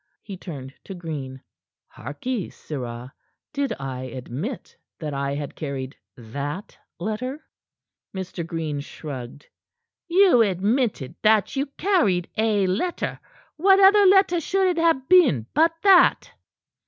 He 0.23 0.35
turned 0.35 0.73
to 0.85 0.95
Green. 0.95 1.43
"Harkee, 1.89 2.49
sirrah 2.49 3.13
did 3.53 3.71
I 3.79 4.05
admit 4.05 4.75
that 4.97 5.13
I 5.13 5.35
had 5.35 5.53
carried 5.55 5.95
that 6.17 6.75
letter?" 6.99 7.43
Mr. 8.11 8.43
Green 8.43 8.79
shrugged. 8.79 9.45
"You 10.07 10.41
admitted 10.41 11.13
that 11.21 11.55
you 11.55 11.67
carried 11.77 12.27
a 12.35 12.65
letter. 12.65 13.19
What 13.57 13.79
other 13.79 14.07
letter 14.07 14.39
should 14.41 14.65
it 14.65 14.77
have 14.77 15.07
been 15.07 15.45
but 15.53 15.75
that?" 15.83 16.31